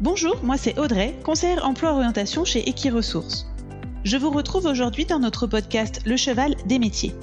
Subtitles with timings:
[0.00, 3.48] Bonjour, moi c'est Audrey, conseillère emploi-orientation chez Equiresources.
[4.04, 7.16] Je vous retrouve aujourd'hui dans notre podcast Le cheval des métiers.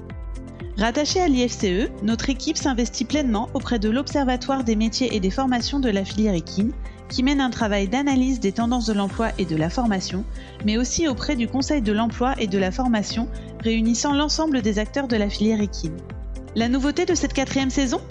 [0.77, 5.79] Rattaché à l'IFCE, notre équipe s'investit pleinement auprès de l'Observatoire des métiers et des formations
[5.79, 6.73] de la filière équine,
[7.07, 10.25] qui mène un travail d'analyse des tendances de l'emploi et de la formation,
[10.65, 13.29] mais aussi auprès du Conseil de l'emploi et de la formation,
[13.63, 15.95] réunissant l'ensemble des acteurs de la filière équine.
[16.55, 18.01] La nouveauté de cette quatrième saison?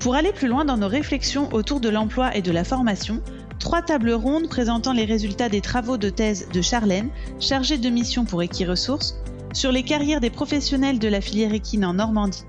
[0.00, 3.20] Pour aller plus loin dans nos réflexions autour de l'emploi et de la formation,
[3.58, 7.10] trois tables rondes présentant les résultats des travaux de thèse de Charlène,
[7.40, 9.16] chargée de mission pour Equiresources,
[9.52, 12.44] sur les carrières des professionnels de la filière équine en Normandie,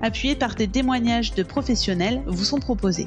[0.00, 3.06] appuyées par des témoignages de professionnels, vous sont proposés.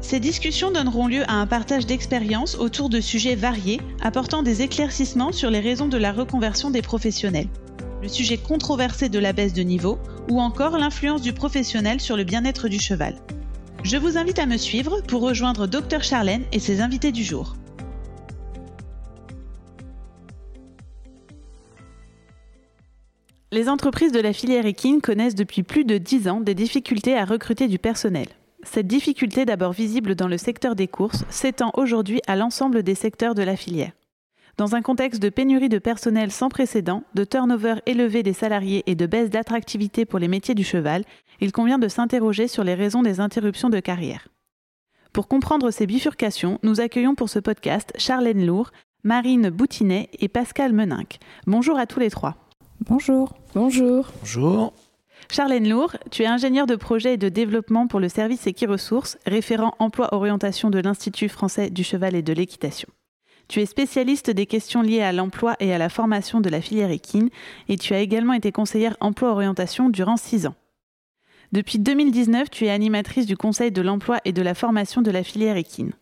[0.00, 5.32] Ces discussions donneront lieu à un partage d'expériences autour de sujets variés, apportant des éclaircissements
[5.32, 7.48] sur les raisons de la reconversion des professionnels,
[8.02, 9.98] le sujet controversé de la baisse de niveau,
[10.30, 13.14] ou encore l'influence du professionnel sur le bien-être du cheval.
[13.84, 17.54] Je vous invite à me suivre pour rejoindre Dr Charlène et ses invités du jour.
[23.52, 27.26] Les entreprises de la filière équine connaissent depuis plus de 10 ans des difficultés à
[27.26, 28.28] recruter du personnel.
[28.62, 33.34] Cette difficulté, d'abord visible dans le secteur des courses, s'étend aujourd'hui à l'ensemble des secteurs
[33.34, 33.92] de la filière.
[34.56, 38.94] Dans un contexte de pénurie de personnel sans précédent, de turnover élevé des salariés et
[38.94, 41.02] de baisse d'attractivité pour les métiers du cheval,
[41.40, 44.28] il convient de s'interroger sur les raisons des interruptions de carrière.
[45.12, 48.70] Pour comprendre ces bifurcations, nous accueillons pour ce podcast Charlène Lourd,
[49.02, 51.18] Marine Boutinet et Pascal Meninck.
[51.48, 52.36] Bonjour à tous les trois.
[52.80, 53.34] Bonjour.
[53.54, 54.12] Bonjour.
[54.20, 54.72] Bonjour.
[55.32, 59.74] Charlène Lourd, tu es ingénieure de projet et de développement pour le service Equiresources, référent
[59.80, 62.88] emploi-orientation de l'Institut français du cheval et de l'équitation.
[63.48, 66.90] Tu es spécialiste des questions liées à l'emploi et à la formation de la filière
[66.90, 67.28] équine
[67.68, 70.54] et tu as également été conseillère emploi-orientation durant six ans.
[71.52, 75.22] Depuis 2019, tu es animatrice du Conseil de l'emploi et de la formation de la
[75.22, 75.92] filière équine.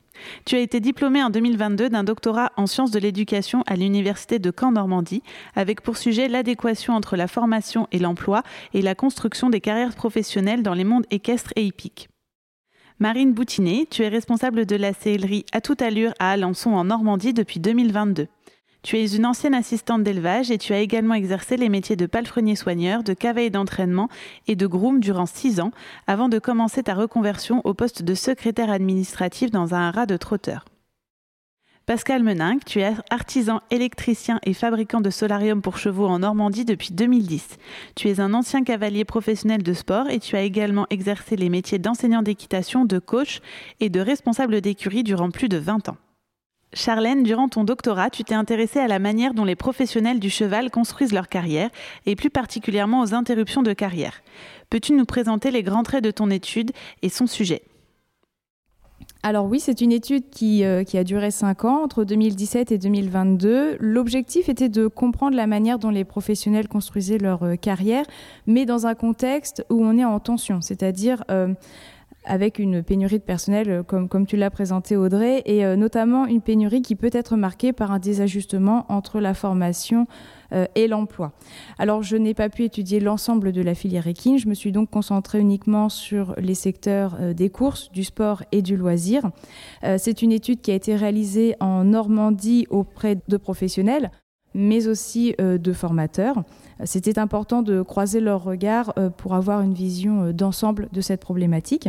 [0.45, 4.53] Tu as été diplômée en 2022 d'un doctorat en sciences de l'éducation à l'Université de
[4.57, 5.23] Caen-Normandie,
[5.55, 10.63] avec pour sujet l'adéquation entre la formation et l'emploi et la construction des carrières professionnelles
[10.63, 12.09] dans les mondes équestres et hippiques.
[12.99, 17.33] Marine Boutinet, tu es responsable de la sellerie à toute allure à Alençon en Normandie
[17.33, 18.29] depuis 2022.
[18.83, 22.57] Tu es une ancienne assistante d'élevage et tu as également exercé les métiers de palefrenier
[22.57, 24.09] soigneur, de cavalier d'entraînement
[24.47, 25.71] et de groom durant six ans
[26.07, 30.65] avant de commencer ta reconversion au poste de secrétaire administratif dans un haras de trotteur.
[31.85, 36.93] Pascal Meninck, tu es artisan électricien et fabricant de solarium pour chevaux en Normandie depuis
[36.93, 37.57] 2010.
[37.97, 41.81] Tu es un ancien cavalier professionnel de sport et tu as également exercé les métiers
[41.81, 43.41] d'enseignant d'équitation, de coach
[43.81, 45.97] et de responsable d'écurie durant plus de 20 ans.
[46.73, 50.71] Charlène, durant ton doctorat, tu t'es intéressée à la manière dont les professionnels du cheval
[50.71, 51.69] construisent leur carrière
[52.07, 54.23] et plus particulièrement aux interruptions de carrière.
[54.71, 56.71] Peux-tu nous présenter les grands traits de ton étude
[57.03, 57.63] et son sujet?
[59.25, 63.77] Alors oui, c'est une étude qui, euh, a duré 5 ans, entre 2017 et 2022.
[63.79, 68.05] L'objectif était de comprendre la manière dont les professionnels construisaient leur euh, carrière,
[68.49, 71.55] mais dans un contexte où on est en tension, c'est-à-dire euh,
[72.25, 76.83] avec une pénurie de personnel, comme, comme tu l'as présenté Audrey, et notamment une pénurie
[76.83, 80.07] qui peut être marquée par un désajustement entre la formation
[80.53, 81.33] euh, et l'emploi.
[81.79, 84.39] Alors, je n'ai pas pu étudier l'ensemble de la filière équine.
[84.39, 88.61] Je me suis donc concentrée uniquement sur les secteurs euh, des courses, du sport et
[88.61, 89.31] du loisir.
[89.85, 94.11] Euh, c'est une étude qui a été réalisée en Normandie auprès de professionnels
[94.55, 96.45] mais aussi de formateurs.
[96.85, 101.89] C'était important de croiser leurs regards pour avoir une vision d'ensemble de cette problématique.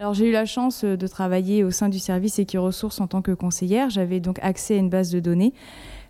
[0.00, 3.32] Alors j'ai eu la chance de travailler au sein du service Equiresources en tant que
[3.32, 3.90] conseillère.
[3.90, 5.52] J'avais donc accès à une base de données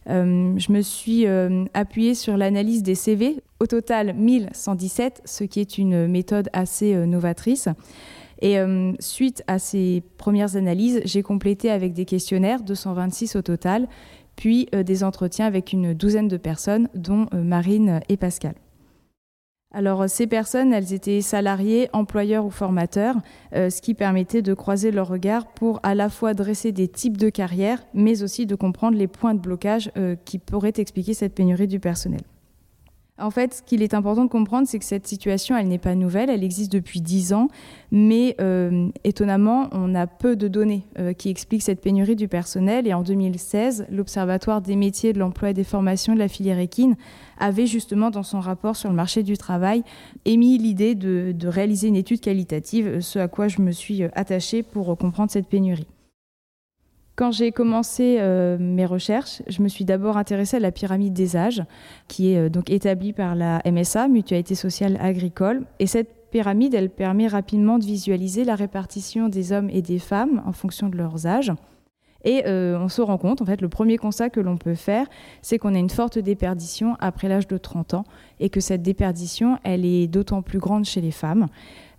[0.09, 5.61] euh, je me suis euh, appuyée sur l'analyse des CV, au total 1117, ce qui
[5.61, 7.69] est une méthode assez euh, novatrice.
[8.43, 8.57] Et
[9.01, 13.87] suite à ces premières analyses, j'ai complété avec des questionnaires, 226 au total,
[14.35, 18.55] puis des entretiens avec une douzaine de personnes, dont Marine et Pascal.
[19.73, 23.15] Alors ces personnes, elles étaient salariées, employeurs ou formateurs,
[23.55, 27.17] euh, ce qui permettait de croiser leurs regards pour à la fois dresser des types
[27.17, 31.37] de carrières, mais aussi de comprendre les points de blocage euh, qui pourraient expliquer cette
[31.37, 32.23] pénurie du personnel.
[33.21, 35.95] En fait, ce qu'il est important de comprendre, c'est que cette situation, elle n'est pas
[35.95, 37.49] nouvelle, elle existe depuis dix ans,
[37.91, 40.85] mais euh, étonnamment, on a peu de données
[41.19, 42.87] qui expliquent cette pénurie du personnel.
[42.87, 46.97] Et en 2016, l'Observatoire des métiers, de l'emploi et des formations de la filière équine
[47.39, 49.83] avait justement dans son rapport sur le marché du travail
[50.25, 54.97] émis l'idée de, réaliser une étude qualitative, ce à quoi je me suis attachée pour
[54.97, 55.87] comprendre cette pénurie.
[57.21, 61.37] Quand j'ai commencé euh, mes recherches, je me suis d'abord intéressée à la pyramide des
[61.37, 61.63] âges,
[62.09, 65.67] qui est euh, donc établie par la MSA, Mutualité sociale agricole.
[65.81, 70.43] Et cette pyramide, elle permet rapidement de visualiser la répartition des hommes et des femmes
[70.47, 71.53] en fonction de leurs âges.
[72.25, 75.07] Et on se rend compte, en fait, le premier constat que l'on peut faire,
[75.41, 78.05] c'est qu'on a une forte déperdition après l'âge de 30 ans
[78.41, 81.47] et que cette déperdition, elle est d'autant plus grande chez les femmes.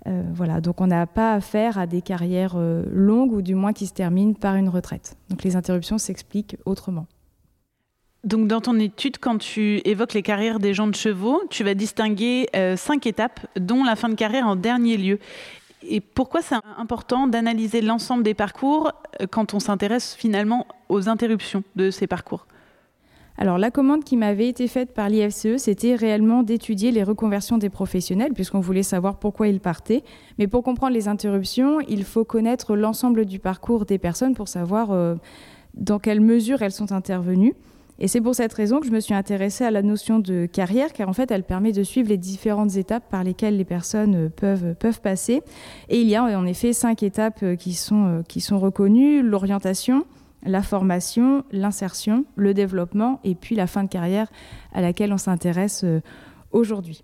[0.08, 3.74] Euh, voilà, donc on n'a pas affaire à des carrières euh, longues ou du moins
[3.74, 5.16] qui se terminent par une retraite.
[5.30, 7.06] Donc les interruptions s'expliquent autrement.
[8.24, 11.74] Donc dans ton étude, quand tu évoques les carrières des gens de chevaux, tu vas
[11.74, 15.20] distinguer euh, cinq étapes, dont la fin de carrière en dernier lieu.
[15.84, 18.92] Et pourquoi c'est important d'analyser l'ensemble des parcours
[19.32, 22.46] quand on s'intéresse finalement aux interruptions de ces parcours?
[23.42, 27.72] Alors la commande qui m'avait été faite par l'IFCE, c'était réellement d'étudier les reconversions des
[27.72, 30.04] professionnels, puisqu'on voulait savoir pourquoi ils partaient.
[30.38, 34.92] Mais pour comprendre les interruptions, il faut connaître l'ensemble du parcours des personnes pour savoir
[34.92, 35.16] euh,
[35.74, 37.56] dans quelle mesure elles sont intervenues.
[37.98, 40.94] Et c'est pour cette raison que je me suis intéressée à la notion de carrière,
[40.94, 44.30] car en fait, elle permet de suivre les différentes étapes par lesquelles les personnes euh,
[44.30, 45.42] peuvent, peuvent passer.
[45.90, 49.24] Et il y a en effet cinq étapes euh, qui sont, qui sont reconnues.
[49.24, 50.06] L'orientation,
[50.44, 54.28] la formation, l'insertion, le développement et puis la fin de carrière
[54.74, 56.02] à laquelle on s'intéresse euh,
[56.52, 57.04] aujourd'hui.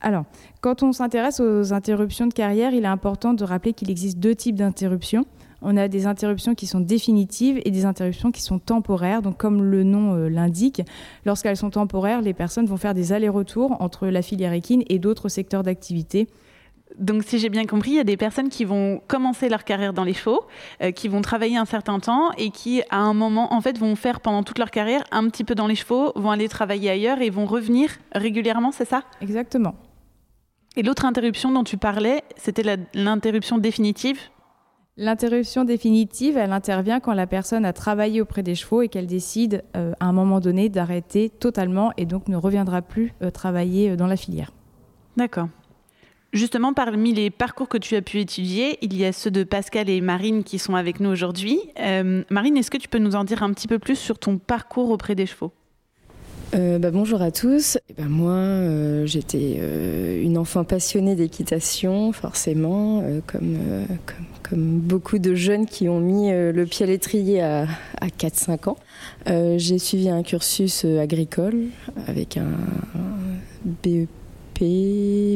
[0.00, 0.24] Alors,
[0.60, 4.34] quand on s'intéresse aux interruptions de carrière, il est important de rappeler qu'il existe deux
[4.34, 5.24] types d'interruptions.
[5.62, 9.22] On a des interruptions qui sont définitives et des interruptions qui sont temporaires.
[9.22, 10.82] Donc, comme le nom euh, l'indique,
[11.24, 15.30] lorsqu'elles sont temporaires, les personnes vont faire des allers-retours entre la filière équine et d'autres
[15.30, 16.28] secteurs d'activité
[16.98, 19.92] donc, si j'ai bien compris, il y a des personnes qui vont commencer leur carrière
[19.92, 20.46] dans les chevaux,
[20.82, 23.96] euh, qui vont travailler un certain temps et qui, à un moment, en fait, vont
[23.96, 27.20] faire pendant toute leur carrière un petit peu dans les chevaux, vont aller travailler ailleurs
[27.20, 29.02] et vont revenir régulièrement, c'est ça?
[29.20, 29.74] Exactement.
[30.76, 34.18] Et l'autre interruption dont tu parlais, c'était l'interruption définitive?
[34.98, 39.62] L'interruption définitive, elle intervient quand la personne a travaillé auprès des chevaux et qu'elle décide
[39.76, 44.06] euh, à un moment donné d'arrêter totalement et donc ne reviendra plus euh, travailler dans
[44.06, 44.52] la filière.
[45.16, 45.48] D'accord.
[46.32, 49.88] Justement, parmi les parcours que tu as pu étudier, il y a ceux de Pascal
[49.88, 51.60] et Marine qui sont avec nous aujourd'hui.
[51.80, 54.36] Euh, Marine, est-ce que tu peux nous en dire un petit peu plus sur ton
[54.36, 55.52] parcours auprès des chevaux?
[56.54, 57.78] Euh, bah, bonjour à tous.
[57.88, 59.60] Eh ben, moi, euh, j'étais
[60.22, 63.58] une enfant passionnée d'équitation, forcément, comme,
[64.52, 67.66] beaucoup de jeunes qui ont mis le pied à l'étrier à
[68.18, 68.76] 4-5 ans.
[69.56, 71.66] J'ai suivi un cursus agricole
[72.06, 72.50] avec un
[73.64, 74.08] BEP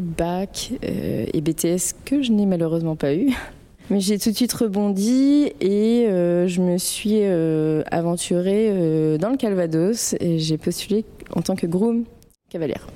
[0.03, 3.33] bac euh, et BTS que je n'ai malheureusement pas eu.
[3.91, 9.37] Mais j'ai tout de suite rebondi et euh, je me suis euh, aventurée dans le
[9.37, 12.05] Calvados et j'ai postulé en tant que groom
[12.51, 12.87] cavalière.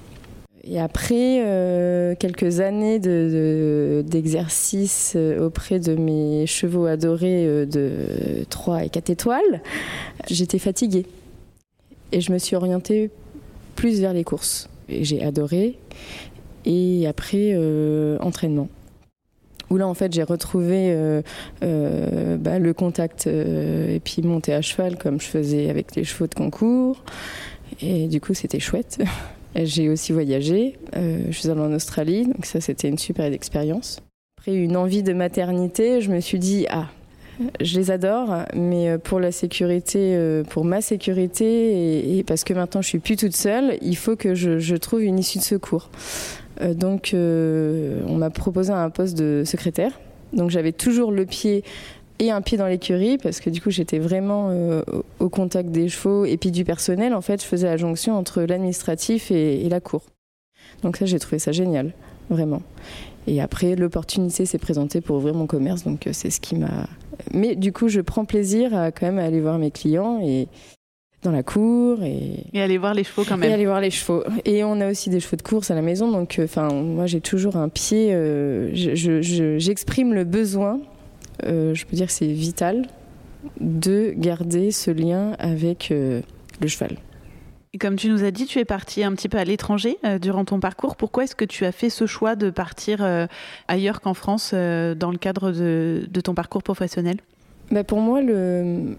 [0.63, 9.63] Et après quelques années d'exercice auprès de mes chevaux adorés de 3 et 4 étoiles,
[10.31, 11.05] j'étais fatiguée.
[12.13, 13.11] Et je me suis orientée
[13.75, 15.79] plus vers les courses j'ai adoré.
[16.65, 18.69] Et après, euh, entraînement.
[19.71, 21.23] Où là, en fait, j'ai retrouvé euh,
[21.63, 26.27] euh, bah, le contact et puis monter à cheval comme je faisais avec les chevaux
[26.27, 27.03] de concours.
[27.81, 29.03] Et du coup, c'était chouette.
[29.57, 30.77] J'ai aussi voyagé.
[30.93, 34.01] je suis allée en Australie, donc ça, c'était une super expérience.
[34.37, 36.89] Après une envie de maternité, je me suis dit, ah,
[37.61, 42.55] je les adore, mais euh, pour la sécurité, euh, pour ma sécurité, et, parce que
[42.55, 45.91] maintenant je suis plus toute seule, il faut que je, trouve une issue de secours.
[46.61, 49.93] Euh, donc, on m'a proposé un poste de secrétaire.
[50.33, 51.65] Donc, j'avais toujours le pied
[52.21, 54.53] et un pied dans l'écurie parce que du coup j'étais vraiment
[55.19, 58.43] au contact des chevaux et puis du personnel en fait je faisais la jonction entre
[58.43, 60.05] l'administratif et, la cour
[60.85, 61.93] donc ça j'ai trouvé ça génial
[62.31, 62.63] vraiment
[63.27, 66.87] et après l'opportunité s'est présentée pour ouvrir mon commerce donc c'est ce qui m'a
[67.33, 70.49] mais du coup, je prends plaisir à quand même aller voir mes clients et
[71.23, 73.51] dans la cour et, et aller voir les chevaux quand même.
[73.51, 74.23] Et aller voir les chevaux.
[74.45, 77.07] Et on a aussi des chevaux de course à la maison, donc euh, enfin moi
[77.07, 78.11] j'ai toujours un pied.
[78.13, 80.81] Euh, j'exprime le besoin.
[81.45, 82.87] Euh, je peux dire que c'est vital
[83.61, 86.23] de garder ce lien avec le
[86.67, 86.97] cheval.
[87.81, 90.45] Comme tu nous as dit, tu es parti un petit peu à l'étranger euh, durant
[90.45, 90.95] ton parcours.
[90.97, 93.27] Pourquoi est-ce que tu as fait ce choix de partir euh,
[93.67, 97.17] ailleurs qu'en France euh, dans le cadre de, ton parcours professionnel?
[97.73, 98.95] Bah Pour moi, le,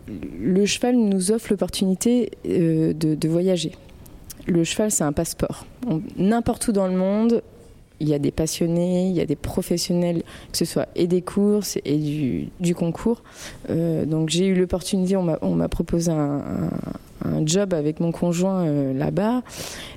[0.65, 3.71] cheval nous offre l'opportunité de, voyager.
[4.47, 5.65] Le cheval, c'est un passeport.
[6.17, 7.43] N'importe où dans le monde,
[8.01, 11.21] il y a des passionnés, il y a des professionnels, que ce soit et des
[11.21, 13.23] courses et du, concours.
[13.69, 16.41] donc j'ai eu l'opportunité, on m'a proposé un
[17.45, 19.41] job avec mon conjoint euh, là-bas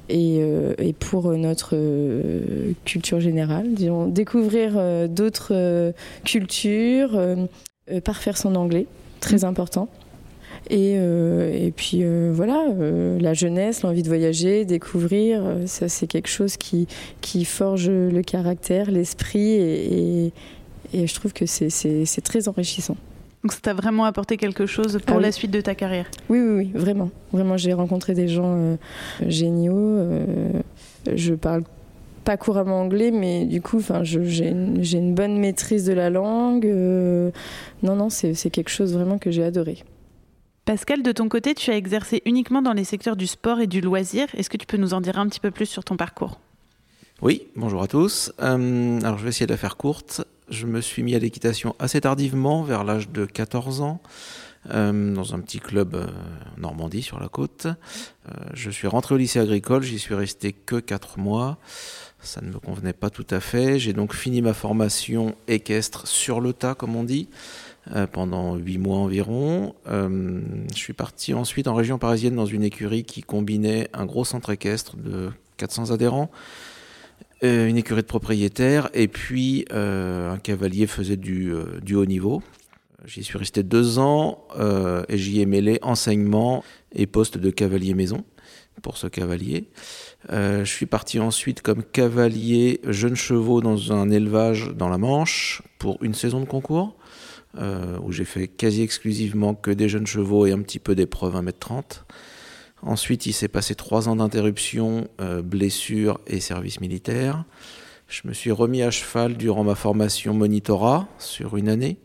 [0.08, 5.92] et, euh, et, pour notre euh, culture générale, disons, découvrir d'autres
[6.24, 7.18] cultures,
[8.04, 8.86] parfaire son anglais,
[9.20, 9.44] très mmh.
[9.44, 9.88] important.
[10.70, 12.66] Et, et, puis voilà,
[13.20, 16.88] la jeunesse, l'envie de voyager, découvrir, ça c'est quelque chose qui,
[17.20, 20.32] qui forge le caractère, l'esprit et,
[20.92, 22.96] et, je trouve que c'est très enrichissant.
[23.44, 25.22] Donc ça t'a vraiment apporté quelque chose pour Ah oui.
[25.22, 27.10] la suite de ta carrière Oui, oui, oui, vraiment.
[27.32, 28.76] Vraiment, j'ai rencontré des gens euh,
[29.26, 29.76] géniaux.
[29.76, 30.52] euh,
[31.14, 31.62] je parle
[32.24, 36.66] pas couramment anglais, mais du coup, j'ai une, bonne maîtrise de la langue.
[36.66, 37.30] euh,
[37.82, 39.82] non, non, c'est c'est quelque chose vraiment que j'ai adoré.
[40.66, 43.80] Pascal, de ton côté, tu as exercé uniquement dans les secteurs du sport et du
[43.80, 44.26] loisir.
[44.36, 46.38] Est-ce que tu peux nous en dire un petit peu plus sur ton parcours?
[47.22, 48.30] Oui, bonjour à tous.
[48.42, 50.22] Euh, alors je vais essayer de la faire courte.
[50.50, 54.00] Je me suis mis à l'équitation assez tardivement, vers l'âge de 14 ans,
[54.70, 56.06] euh, dans un petit club euh,
[56.56, 57.66] en Normandie sur la côte.
[57.66, 61.58] Euh, je suis rentré au lycée agricole, j'y suis resté que 4 mois.
[62.20, 63.78] Ça ne me convenait pas tout à fait.
[63.78, 67.28] J'ai donc fini ma formation équestre sur le tas, comme on dit,
[67.94, 69.74] euh, pendant 8 mois environ.
[69.86, 70.42] Je
[70.74, 74.96] suis parti ensuite en région parisienne dans une écurie qui combinait un gros centre équestre
[74.96, 76.30] de 400 adhérents
[77.42, 82.42] une écurie de propriétaires et puis euh, un cavalier faisait du, euh, du haut niveau.
[83.04, 87.94] J'y suis resté deux ans euh, et j'y ai mêlé enseignement et poste de cavalier
[87.94, 88.24] maison
[88.82, 89.68] pour ce cavalier.
[90.30, 95.62] Euh, je suis parti ensuite comme cavalier jeune chevaux dans un élevage dans la Manche
[95.78, 96.96] pour une saison de concours
[97.56, 101.36] euh, où j'ai fait quasi exclusivement que des jeunes chevaux et un petit peu d'épreuves
[101.36, 102.02] 1m30.
[102.82, 107.44] Ensuite, il s'est passé trois ans d'interruption, euh, blessures et service militaire.
[108.06, 111.98] Je me suis remis à cheval durant ma formation monitorat sur une année.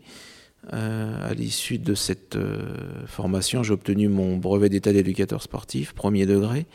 [0.72, 6.26] Euh, à l'issue de cette euh, formation, j'ai obtenu mon brevet d'état d'éducateur sportif, premier
[6.26, 6.66] degré.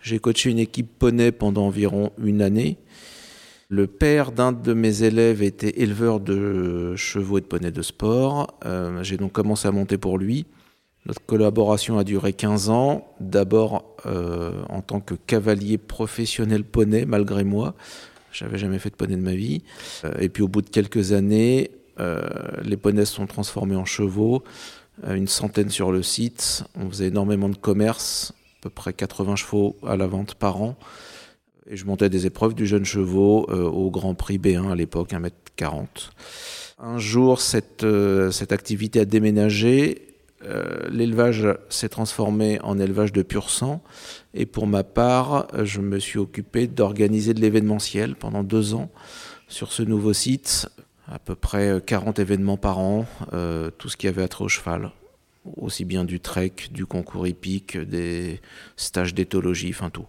[0.00, 2.78] J'ai coaché une équipe poney pendant environ une année.
[3.68, 8.58] Le père d'un de mes élèves était éleveur de chevaux et de poneys de sport.
[9.02, 10.44] J'ai donc commencé à monter pour lui.
[11.06, 17.42] Notre collaboration a duré 15 ans, d'abord euh, en tant que cavalier professionnel poney, malgré
[17.42, 17.74] moi.
[18.32, 19.62] J'avais jamais fait de poney de ma vie.
[20.04, 22.22] Euh, et puis au bout de quelques années, euh,
[22.62, 24.44] les poneys sont transformés en chevaux,
[25.06, 26.64] une centaine sur le site.
[26.76, 30.76] On faisait énormément de commerce, à peu près 80 chevaux à la vente par an.
[31.68, 35.12] Et je montais des épreuves du jeune chevaux euh, au Grand Prix B1 à l'époque,
[35.12, 35.86] 1m40.
[36.78, 37.84] Un jour, cette
[38.50, 40.11] activité a déménagé
[40.44, 43.82] euh, l'élevage s'est transformé en élevage de pur sang.
[44.34, 48.90] Et pour ma part, euh, je me suis occupé d'organiser de l'événementiel pendant deux ans
[49.48, 50.68] sur ce nouveau site.
[51.08, 54.48] À peu près euh, 40 événements par an, euh, tout ce qui avait attrait au
[54.48, 54.92] cheval.
[55.56, 58.40] Aussi bien du trek, du concours hippique, des
[58.76, 60.06] stages d'éthologie, enfin tout.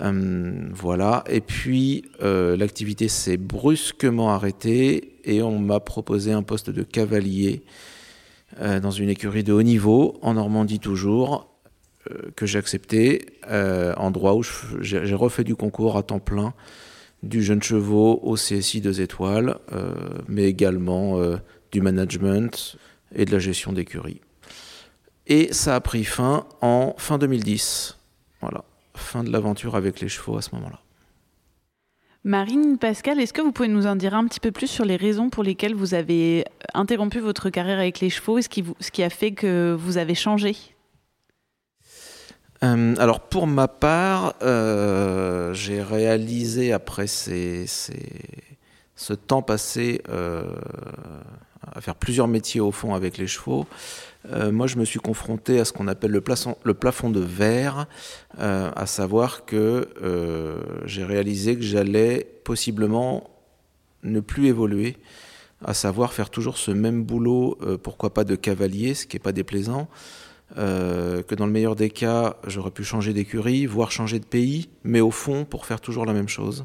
[0.00, 1.24] Euh, voilà.
[1.28, 7.64] Et puis, euh, l'activité s'est brusquement arrêtée et on m'a proposé un poste de cavalier
[8.60, 11.48] euh, dans une écurie de haut niveau, en Normandie toujours,
[12.10, 14.42] euh, que j'ai accepté, euh, endroit où
[14.80, 16.54] j'ai refait du concours à temps plein,
[17.22, 19.56] du jeune chevaux au CSI 2 étoiles,
[20.26, 21.20] mais également
[21.70, 22.76] du management
[23.14, 24.20] et de la gestion d'écurie.
[25.28, 27.96] Et ça a pris fin en fin 2010.
[28.40, 28.64] Voilà,
[28.96, 30.81] fin de l'aventure avec les chevaux à ce moment-là.
[32.24, 34.94] Marine, Pascal, est-ce que vous pouvez nous en dire un petit peu plus sur les
[34.94, 39.10] raisons pour lesquelles vous avez interrompu votre carrière avec les chevaux et ce qui, a
[39.10, 40.54] fait que vous avez changé?
[42.62, 47.64] Euh, alors pour ma part, euh, j'ai réalisé après ce
[49.26, 50.44] temps passé euh,
[51.70, 53.66] à faire plusieurs métiers au fond avec les chevaux,
[54.30, 57.86] euh, moi je me suis confronté à ce qu'on appelle le plafond, de verre,
[58.38, 63.30] euh, à savoir que euh, j'ai réalisé que j'allais possiblement
[64.02, 64.96] ne plus évoluer,
[65.64, 69.30] à savoir faire toujours ce même boulot, pourquoi pas de cavalier, ce qui n'est pas
[69.30, 69.88] déplaisant,
[70.56, 75.00] que dans le meilleur des cas, j'aurais pu changer d'écurie, voire changer de pays, mais
[75.00, 76.64] au fond, pour faire toujours la même chose.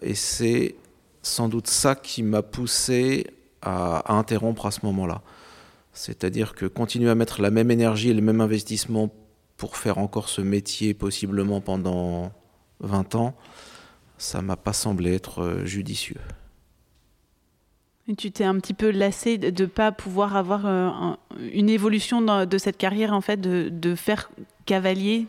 [0.00, 0.76] Et c'est
[1.20, 3.26] sans doute ça qui m'a poussé
[3.62, 5.22] à, à interrompre à ce moment-là.
[5.92, 9.10] C'est-à-dire que continuer à mettre la même énergie et le même investissement
[9.56, 12.32] pour faire encore ce métier possiblement pendant
[12.80, 13.34] 20 ans,
[14.18, 16.16] ça m'a pas semblé être euh, judicieux.
[18.08, 21.18] Et tu t'es un petit peu lassé de ne pas pouvoir avoir euh, un-
[21.52, 24.30] une évolution dans- de cette carrière, en fait, de, de faire
[24.66, 25.26] cavalier?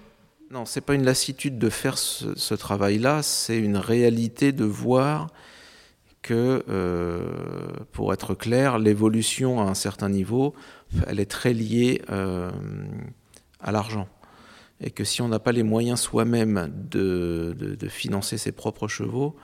[0.49, 5.27] Non, c'est pas une lassitude de faire ce, ce travail-là, c'est une réalité de voir
[6.23, 7.27] que, euh,
[7.91, 10.55] pour être clair, l'évolution à un certain niveau,
[11.05, 12.49] elle est très liée euh,
[13.59, 14.07] à l'argent.
[14.81, 19.35] Et que si on n'a pas les moyens soi-même de, financer ses propres chevaux,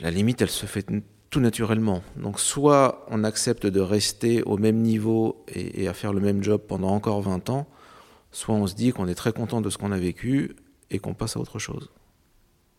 [0.00, 0.86] la limite, elle se fait
[1.30, 2.02] tout naturellement.
[2.16, 6.42] Donc soit on accepte de rester au même niveau et, et à faire le même
[6.42, 7.68] job pendant encore 20 ans,
[8.32, 10.56] soit on se dit qu'on est très content de ce qu'on a vécu
[10.90, 11.90] et qu'on passe à autre chose.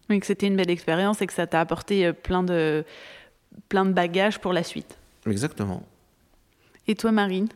[0.10, 2.84] Oui, que c'était une belle expérience et que ça t'a apporté euh, plein de,
[3.70, 4.98] plein de bagages pour la suite.
[5.26, 5.84] Exactement.
[6.88, 7.48] Et toi, Marine?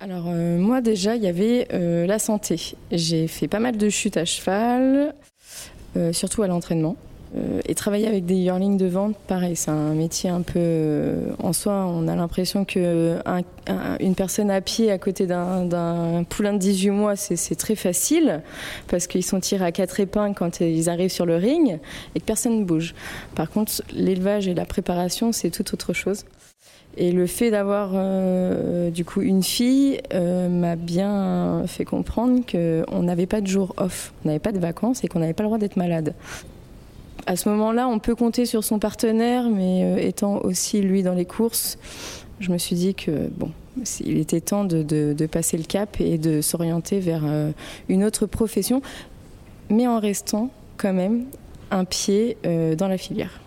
[0.00, 2.76] Alors moi déjà, il y avait la santé.
[2.92, 5.14] J'ai fait pas mal de chutes à cheval,
[6.12, 6.96] surtout à l'entraînement.
[7.36, 10.54] Euh, et travailler avec des yearlings de vente, pareil, c'est un métier un peu.
[10.56, 13.16] Euh, en soi, on a l'impression que
[14.00, 18.42] une personne à pied à côté d'un poulain de 18 mois, c'est très facile
[18.88, 21.78] parce qu'ils sont tirés à quatre épingles quand ils arrivent sur le ring
[22.14, 22.94] et que personne ne bouge.
[23.34, 26.24] Par contre, l'élevage et la préparation, c'est tout autre chose.
[26.96, 33.26] Et le fait d'avoir euh, du coup une fille m'a bien fait comprendre qu'on n'avait
[33.26, 35.58] pas de jour off, on n'avait pas de vacances et qu'on n'avait pas le droit
[35.58, 36.14] d'être malade
[37.26, 41.14] à ce moment-là, on peut compter sur son partenaire, mais euh, étant aussi lui dans
[41.14, 41.76] les courses,
[42.40, 43.50] je me suis dit que bon,
[44.00, 47.50] il était temps de, passer le cap et de s'orienter vers euh,
[47.88, 48.80] une autre profession,
[49.70, 51.24] mais en restant quand même
[51.70, 53.40] un pied euh, dans la filière.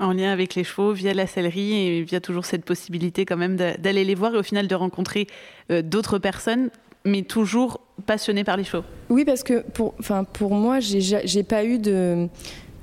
[0.00, 3.56] En lien avec les chevaux, via la sellerie et via toujours cette possibilité quand même
[3.56, 5.28] d'aller les voir et au final de rencontrer
[5.70, 6.70] d'autres personnes
[7.04, 8.84] mais toujours passionnées par les chevaux.
[9.10, 12.28] Oui, parce que pour, enfin, pour moi, j'ai pas eu de,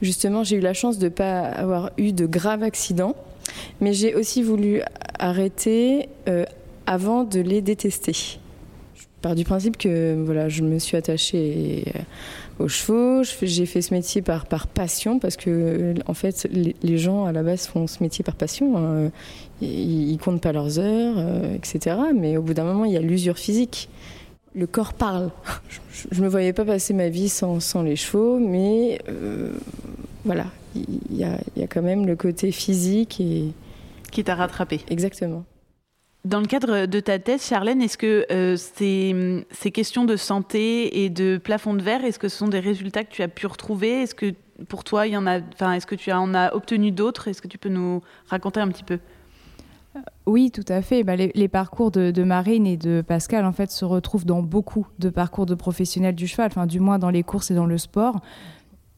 [0.02, 3.16] Justement, j'ai eu la chance de ne pas avoir eu de graves accidents,
[3.80, 4.82] mais j'ai aussi voulu
[5.20, 6.46] arrêter euh,
[6.88, 8.14] avant de les détester.
[8.14, 13.82] Je pars du principe que voilà, je me suis attachée euh, aux chevaux, j'ai fait
[13.82, 17.86] ce métier par, par passion, parce que en fait, les, gens à la base font
[17.86, 18.78] ce métier par passion.
[18.78, 19.12] Hein.
[19.62, 21.98] Ils, ne comptent pas leurs heures, euh, etc.
[22.16, 23.90] Mais au bout d'un moment, il y a l'usure physique
[24.54, 25.32] le corps parle.
[26.12, 29.54] Je ne me voyais pas passer ma vie sans, les chevaux, mais euh,
[30.26, 33.52] voilà, il y, a, quand même le côté physique et...
[34.12, 34.82] Qui t'a rattrapé.
[34.90, 35.46] Exactement.
[36.26, 41.10] Dans le cadre de ta thèse, Charlène, est-ce que euh, ces, questions de santé et
[41.10, 44.04] de plafond de verre, est-ce que ce sont des résultats que tu as pu retrouver?
[44.04, 44.34] Est-ce que
[44.68, 47.28] pour toi, il y en a, enfin, est-ce que tu en as obtenu d'autres?
[47.28, 49.00] Est-ce que tu peux nous raconter un petit peu?
[50.26, 51.04] Oui, tout à fait.
[51.04, 55.10] Bah, les, parcours de, Marine et de Pascal, en fait, se retrouvent dans beaucoup de
[55.10, 58.22] parcours de professionnels du cheval, enfin, du moins dans les courses et dans le sport.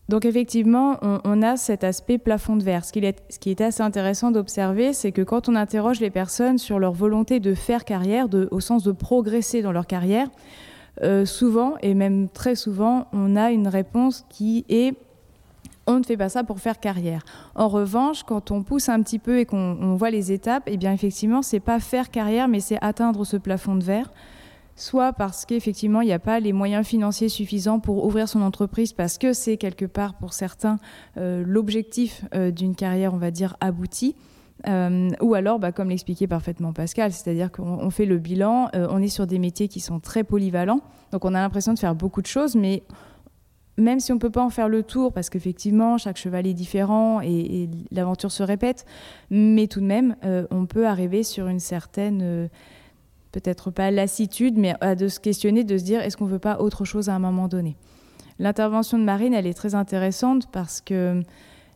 [0.09, 2.83] Donc effectivement, on, a cet aspect plafond de verre.
[2.83, 6.91] Ce qui est, assez intéressant d'observer, c'est que quand on interroge les personnes sur leur
[6.91, 10.27] volonté de faire carrière, au sens de progresser dans leur carrière,
[11.01, 14.93] euh, souvent, et même très souvent, on a une réponse qui est
[15.87, 17.23] on ne fait pas ça pour faire carrière.
[17.55, 20.93] En revanche, quand on pousse un petit peu et qu'on voit les étapes, eh bien
[20.93, 24.09] effectivement, c'est pas faire carrière, mais c'est atteindre ce plafond de verre.
[24.75, 28.93] Soit parce qu'effectivement, il n'y a pas les moyens financiers suffisants pour ouvrir son entreprise,
[28.93, 30.79] parce que c'est quelque part pour certains
[31.17, 34.15] euh, l'objectif euh, d'une carrière, on va dire, aboutie.
[34.67, 39.09] Euh, ou alors, bah, comme l'expliquait parfaitement Pascal, c'est-à-dire qu'on fait le bilan, on est
[39.09, 40.79] sur des métiers qui sont très polyvalents,
[41.11, 42.83] donc on a l'impression de faire beaucoup de choses, mais
[43.77, 46.53] même si on ne peut pas en faire le tour, parce qu'effectivement, chaque cheval est
[46.53, 48.85] différent et, l'aventure se répète,
[49.31, 52.47] mais tout de même, euh, on peut arriver sur une certaine, euh,
[53.31, 56.39] peut-être pas lassitude, mais à de se questionner, de se dire, est-ce qu'on ne veut
[56.39, 57.75] pas autre chose à un moment donné?
[58.37, 61.23] L'intervention de Marine, elle est très intéressante parce que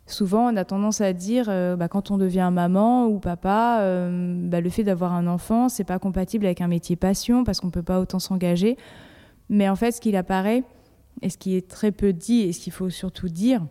[0.06, 3.80] souvent, on a tendance à dire, euh, bah, quand on devient maman ou papa,
[4.12, 7.68] bah, le fait d'avoir un enfant, c'est pas compatible avec un métier passion parce qu'on
[7.68, 8.78] ne peut pas autant s'engager.
[9.50, 10.64] Mais en fait, ce qu'il apparaît,
[11.22, 13.62] et ce qui est très peu dit et ce qu'il faut surtout dire,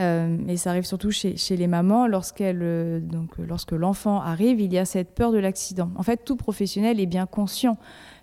[0.00, 4.78] euh, et ça arrive surtout chez, les mamans, euh, donc, lorsque l'enfant arrive, il y
[4.78, 5.90] a cette peur de l'accident.
[5.96, 7.76] En fait, tout professionnel est bien conscient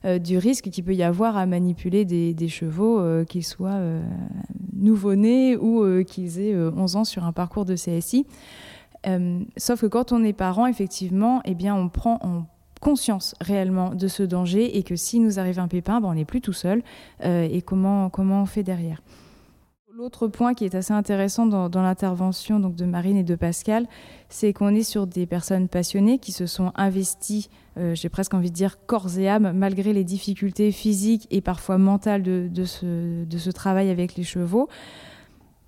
[0.06, 3.82] euh, du risque qu'il peut y avoir à manipuler des, chevaux, qu'ils soient
[4.74, 8.26] nouveau-nés ou qu'ils aient 11 ans sur un parcours de CSI.
[9.58, 12.46] sauf que quand on est parent, effectivement, eh bien, on prend, on
[12.80, 16.26] conscience réellement de ce danger et que si nous arrive un pépin, ben on n'est
[16.26, 16.84] plus tout seul.
[17.24, 19.02] Euh, et comment, comment on fait derrière
[19.96, 23.88] L'autre point qui est assez intéressant dans, l'intervention donc de Marine et de Pascal,
[24.30, 28.52] c'est qu'on est sur des personnes passionnées qui se sont investies, euh, j'ai presque envie
[28.52, 33.38] de dire corps et âme, malgré les difficultés physiques et parfois mentales de, ce, de
[33.40, 34.70] ce travail avec les chevaux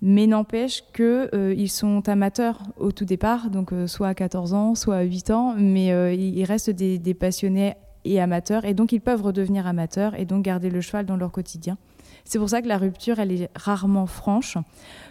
[0.02, 4.74] mais n'empêche qu'ils euh, sont amateurs au tout départ, donc euh, soit à 14 ans,
[4.74, 9.00] soit à 8 ans, mais euh, ils restent des, passionnés et amateurs, et donc ils
[9.00, 11.76] peuvent redevenir amateurs et donc garder le cheval dans leur quotidien.
[12.24, 14.56] C'est pour ça que la rupture, elle est rarement franche,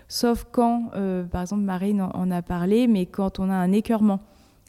[0.08, 0.91] sauf quand,
[1.32, 4.19] par exemple, Marine en, a parlé, mais quand on a un écœurement.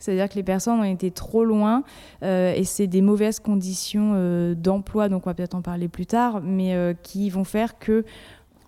[0.00, 1.84] C'est-à-dire que les personnes ont été trop loin
[2.22, 6.96] et c'est des mauvaises conditions d'emploi, donc on va peut-être en parler plus tard, mais
[7.02, 8.04] qui vont faire que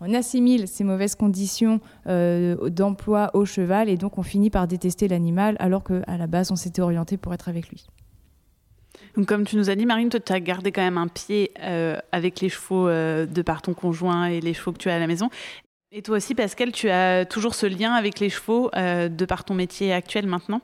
[0.04, 5.06] on assimile ces mauvaises conditions euh, d'emploi au cheval et donc on finit par détester
[5.06, 7.86] l'animal alors qu'à la base on s'était orienté pour être avec lui.
[9.16, 11.50] Donc, comme tu nous as dit, Marine, toi, tu as gardé quand même un pied
[11.60, 14.96] euh, avec les chevaux euh, de par ton conjoint et les chevaux que tu as
[14.96, 15.28] à la maison.
[15.92, 19.52] Et toi aussi, Pascal, tu as toujours ce lien avec les chevaux de par ton
[19.52, 20.62] métier actuel maintenant?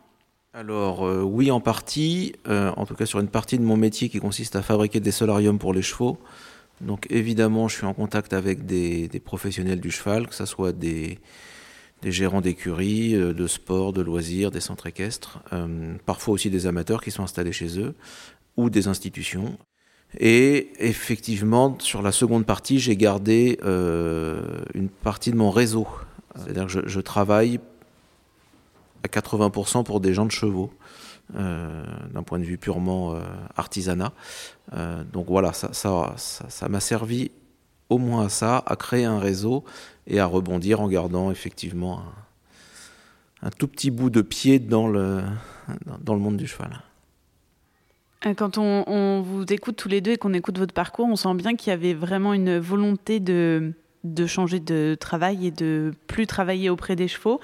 [0.55, 4.57] Alors oui en partie, en tout cas sur une partie de mon métier qui consiste
[4.57, 6.19] à fabriquer des solariums pour les chevaux.
[6.81, 11.19] Donc évidemment je suis en contact avec des, professionnels du cheval, que ce soit des,
[12.03, 15.41] des gérants d'écuries, de sport, de loisirs, des centres équestres,
[16.07, 17.95] parfois aussi des amateurs qui sont installés chez eux,
[18.57, 19.59] ou des institutions.
[20.17, 25.87] Et effectivement, sur la seconde partie, j'ai gardé euh, une partie de mon réseau.
[26.37, 27.61] C'est-à-dire que je, travaille
[29.05, 30.73] à 80% pour des gens de chevaux,
[31.37, 33.21] euh, d'un point de vue purement euh,
[33.55, 34.13] artisanat.
[35.13, 37.31] donc voilà, ça m'a servi
[37.91, 39.65] au moins à ça, à créer un réseau
[40.07, 42.03] et à rebondir en gardant effectivement
[43.43, 45.23] un, tout petit bout de pied dans le,
[46.07, 46.83] monde du cheval.
[48.27, 51.35] Euh, quand on, vous écoute tous les deux et qu'on écoute votre parcours, on sent
[51.35, 53.75] bien qu'il y avait vraiment une volonté de
[54.27, 57.39] changer de travail et de plus travailler auprès des chevaux.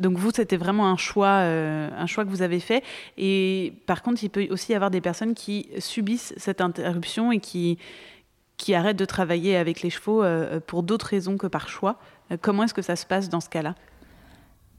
[0.00, 2.82] Donc vous, c'était vraiment un choix, euh, un choix que vous avez fait.
[3.16, 7.38] Et par contre, il peut aussi y avoir des personnes qui subissent cette interruption et
[7.38, 7.78] qui,
[8.56, 11.98] qui arrêtent de travailler avec les chevaux euh, pour d'autres raisons que par choix.
[12.40, 13.74] comment est-ce que ça se passe dans ce cas-là?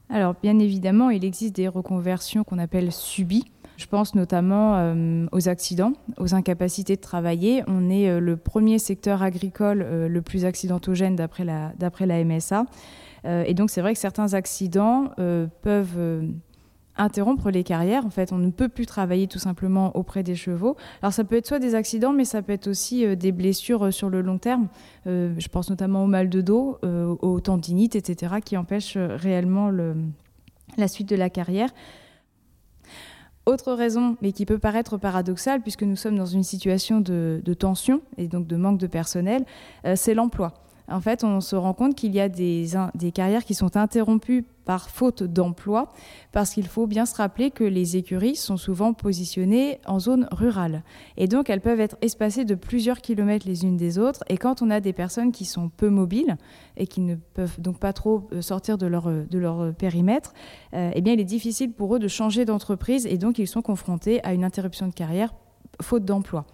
[0.09, 3.45] Alors, bien évidemment, il existe des reconversions qu'on appelle subies.
[3.77, 7.63] Je pense notamment euh, aux accidents, aux incapacités de travailler.
[7.67, 12.65] On est euh, le premier secteur agricole euh, le plus accidentogène d'après la, la, MSA.
[13.25, 15.11] Et donc c'est vrai que certains accidents
[15.61, 16.29] peuvent
[16.97, 18.05] interrompre les carrières.
[18.05, 20.77] En fait, on ne peut plus travailler tout simplement auprès des chevaux.
[21.01, 24.09] Alors ça peut être soit des accidents, mais ça peut être aussi des blessures sur
[24.09, 24.67] le long terme.
[25.05, 29.95] je pense notamment au mal de dos, aux tendinites, etc., qui empêchent réellement le,
[30.77, 31.69] la suite de la carrière.
[33.45, 38.01] Autre raison, mais qui peut paraître paradoxale, puisque nous sommes dans une situation de, tension
[38.17, 39.45] et donc de manque de personnel,
[39.85, 40.64] euh, c'est l'emploi.
[40.87, 42.67] En fait, on se rend compte qu'il y a des,
[43.13, 45.93] carrières qui sont interrompues par faute d'emploi,
[46.31, 50.83] parce qu'il faut bien se rappeler que les écuries sont souvent positionnées en zone rurale.
[51.17, 54.23] Et donc, elles peuvent être espacées de plusieurs kilomètres les unes des autres.
[54.27, 56.37] Et quand on a des personnes qui sont peu mobiles
[56.77, 60.33] et qui ne peuvent donc pas trop euh, sortir de leur, de leur périmètre,
[60.73, 63.61] euh, eh bien, il est difficile pour eux de changer d'entreprise et donc ils sont
[63.61, 65.33] confrontés à une interruption de carrière
[65.81, 66.45] faute d'emploi.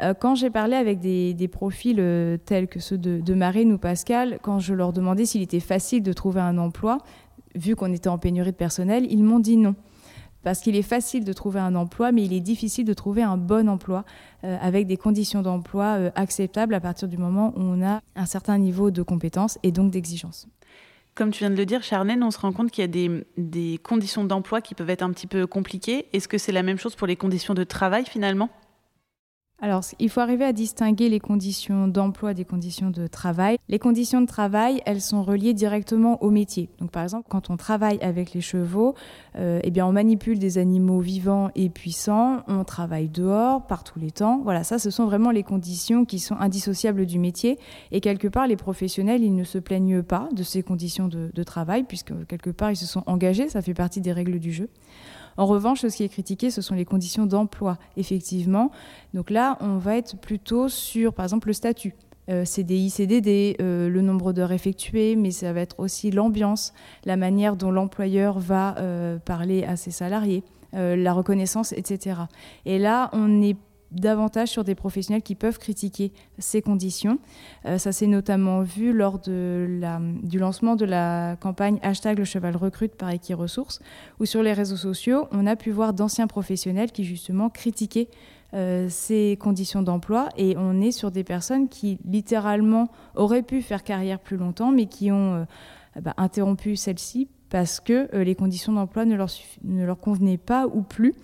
[0.00, 4.38] Euh, quand j'ai parlé avec des, profils euh, tels que ceux de, Marine ou Pascal,
[4.42, 6.98] quand je leur demandais s'il était facile de trouver un emploi,
[7.54, 9.74] vu qu'on était en pénurie de personnel, ils m'ont dit non.
[10.42, 13.36] Parce qu'il est facile de trouver un emploi, mais il est difficile de trouver un
[13.36, 14.04] bon emploi
[14.42, 18.58] euh, avec des conditions d'emploi acceptables à partir du moment où on a un certain
[18.58, 20.48] niveau de compétences et donc d'exigence.
[21.14, 23.78] Comme tu viens de le dire, Charnène, on se rend compte qu'il y a des
[23.82, 26.06] conditions d'emploi qui peuvent être un petit peu compliquées.
[26.14, 28.48] Est-ce que c'est la même chose pour les conditions de travail finalement?
[29.62, 33.58] Alors, il faut arriver à distinguer les conditions d'emploi des conditions de travail.
[33.68, 36.68] Les conditions de travail, elles sont reliées directement au métier.
[36.80, 38.96] Donc, par exemple, quand on travaille avec les chevaux,
[39.36, 44.00] euh, eh bien, on manipule des animaux vivants et puissants, on travaille dehors par tous
[44.00, 44.40] les temps.
[44.42, 47.56] Voilà, ça, ce sont vraiment les conditions qui sont indissociables du métier.
[47.92, 51.42] Et quelque part, les professionnels, ils ne se plaignent pas de ces conditions de, de
[51.44, 54.68] travail, puisque quelque part, ils se sont engagés, ça fait partie des règles du jeu.
[55.36, 58.70] En revanche, ce qui est critiqué, ce sont les conditions d'emploi, effectivement.
[59.14, 61.94] Donc là, on va être plutôt sur, par exemple, le statut.
[62.30, 66.72] Euh, CDI, CDD, euh, le nombre d'heures effectuées, mais ça va être aussi l'ambiance,
[67.04, 72.22] la manière dont l'employeur va euh, parler à ses salariés, la reconnaissance, etc.
[72.64, 73.58] Et là, on est
[73.92, 77.18] davantage sur des professionnels qui peuvent critiquer ces conditions.
[77.66, 79.80] Euh, ça s'est notamment vu lors de
[80.22, 83.80] du lancement de la campagne hashtag le cheval recrute par Equiresources,
[84.20, 88.08] où sur les réseaux sociaux, on a pu voir d'anciens professionnels qui justement critiquaient
[88.54, 93.82] euh, ces conditions d'emploi et on est sur des personnes qui littéralement auraient pu faire
[93.82, 95.44] carrière plus longtemps mais qui ont euh,
[96.02, 99.16] bah, interrompu celle-ci parce que les conditions d'emploi ne
[99.64, 101.14] ne leur convenaient pas ou plus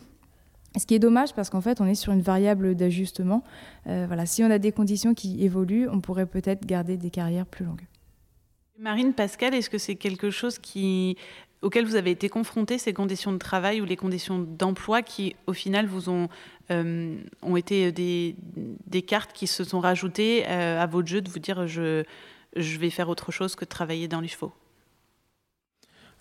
[0.79, 3.45] ce qui est dommage parce qu'en fait, on est sur une variable d'ajustement.
[3.87, 7.47] Euh, voilà, si on a des conditions qui évoluent, on pourrait peut-être garder des carrières
[7.47, 7.87] plus longues.
[8.79, 10.59] Marine, Pascal, est-ce que c'est quelque chose
[11.63, 15.53] auquel vous avez été confronté, ces conditions de travail ou les conditions d'emploi qui, au
[15.53, 16.29] final, vous ont,
[16.71, 18.37] euh, ont été des,
[18.87, 22.05] des, cartes qui se sont rajoutées euh, à votre jeu de vous dire je,
[22.55, 24.53] je vais faire autre chose que de travailler dans les chevaux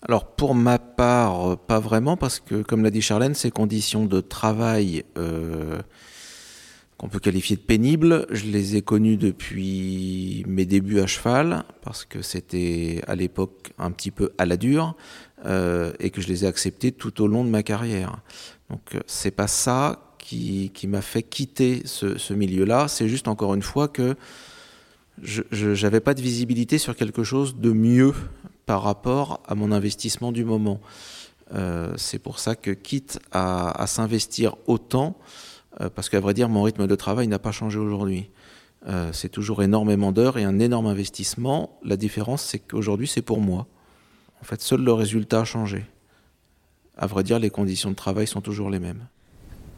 [0.02, 4.06] alors pour ma part, euh, pas vraiment, parce que comme l'a dit Charlène, ces conditions
[4.06, 5.80] de travail euh,
[6.96, 12.04] qu'on peut qualifier de pénibles, je les ai connues depuis mes débuts à cheval, parce
[12.04, 14.94] que c'était à l'époque un petit peu à la dure,
[15.46, 18.20] euh, et que je les ai acceptées tout au long de ma carrière.
[18.70, 23.62] Donc c'est pas ça qui, m'a fait quitter ce, ce milieu-là, c'est juste encore une
[23.62, 24.14] fois que
[25.22, 28.12] je n'avais pas de visibilité sur quelque chose de mieux
[28.68, 30.78] par rapport à mon investissement du moment.
[31.96, 35.16] c'est pour ça que quitte à, s'investir autant,
[35.94, 38.28] parce qu'à vrai dire, mon rythme de travail n'a pas changé aujourd'hui.
[39.12, 41.78] c'est toujours énormément d'heures et un énorme investissement.
[41.82, 43.66] La différence, c'est qu'aujourd'hui, c'est pour moi.
[44.42, 45.86] En fait, seul le résultat a changé.
[46.98, 49.08] À vrai dire, les conditions de travail sont toujours les mêmes.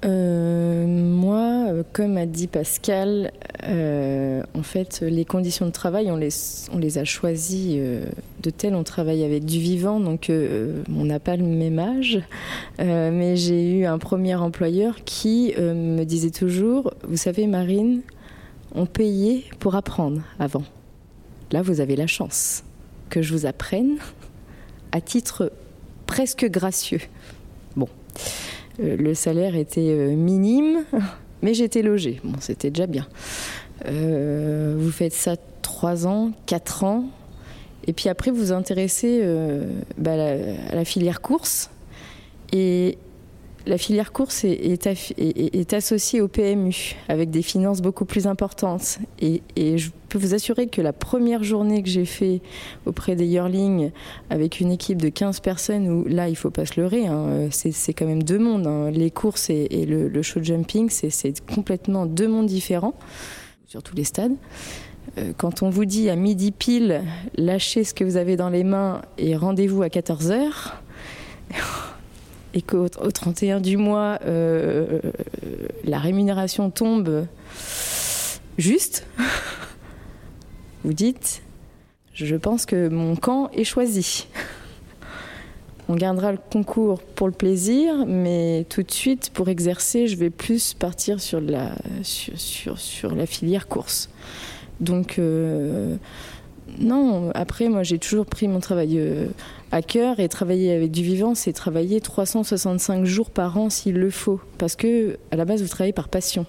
[0.04, 3.32] Euh, moi, euh, comme a dit Pascal,
[3.64, 7.80] euh, en fait, les conditions de travail, on les, a choisies
[8.42, 8.74] de telles.
[8.74, 12.20] On travaille avec du vivant, donc on n'a pas le même âge.
[12.78, 18.00] mais j'ai eu un premier employeur qui me disait toujours Vous savez, Marine,
[18.74, 20.64] on payait pour apprendre avant.
[21.52, 22.62] Là, vous avez la chance
[23.08, 23.98] que je vous apprenne
[24.92, 25.52] à titre
[26.06, 27.00] presque gracieux.
[27.76, 27.88] Bon.
[28.80, 30.84] Euh, le salaire était euh, minime,
[31.42, 32.20] mais j'étais logée.
[32.24, 33.06] Bon, c'était déjà bien.
[33.86, 37.04] Euh, vous faites ça trois ans, quatre ans,
[37.86, 39.22] et puis après vous intéressez
[39.96, 41.70] bah, à la filière course.
[42.52, 42.98] Et
[43.66, 48.98] la filière course est, associée au PMU avec des finances beaucoup plus importantes.
[49.20, 52.40] Et, je peux vous assurer que la première journée que j'ai fait
[52.84, 53.92] auprès des Yearling
[54.28, 57.92] avec une équipe de 15 personnes, où là, il faut pas se leurrer, hein, c'est
[57.92, 58.66] quand même deux mondes.
[58.66, 58.90] Hein.
[58.90, 62.94] Les courses et, le, show jumping, c'est complètement deux mondes différents
[63.66, 64.34] sur tous les stades.
[65.18, 67.02] Euh, quand on vous dit à midi pile,
[67.36, 70.82] lâchez ce que vous avez dans les mains et rendez-vous à 14 heures
[72.54, 75.00] et qu'au 31 du mois, euh,
[75.84, 77.26] la rémunération tombe
[78.58, 79.06] juste,
[80.84, 81.42] vous dites,
[82.14, 84.26] je pense que mon camp est choisi.
[85.88, 90.30] On gardera le concours pour le plaisir, mais tout de suite, pour exercer, je vais
[90.30, 91.72] plus partir sur la,
[92.04, 94.08] sur, sur, la filière course.
[94.78, 95.96] Donc, euh,
[96.78, 99.26] non, après, moi, j'ai toujours pris mon travail euh,
[99.72, 104.10] à cœur et travailler avec du vivant, c'est travailler 365 jours par an s'il le
[104.10, 104.40] faut.
[104.58, 106.44] Parce que, à la base, vous travaillez par passion.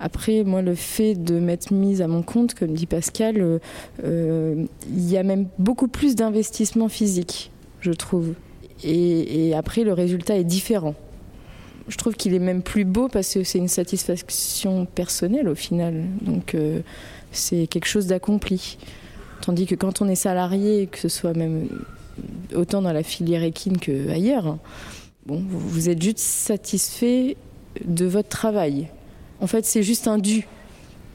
[0.00, 3.58] Après, moi, le fait de m'être mise à mon compte, comme dit Pascal, euh,
[4.04, 8.34] euh, il y a même beaucoup plus d'investissement physique, je trouve.
[8.82, 10.94] Et, après, le résultat est différent.
[11.88, 16.04] Je trouve qu'il est même plus beau parce que c'est une satisfaction personnelle au final.
[16.22, 16.56] Donc,
[17.32, 18.78] c'est quelque chose d'accompli.
[19.42, 21.68] Tandis que quand on est salarié, que ce soit même
[22.54, 24.58] autant dans la filière équine qu'ailleurs,
[25.26, 27.36] bon, vous êtes juste satisfait
[27.84, 28.88] de votre travail.
[29.40, 30.46] En fait, c'est juste un dû.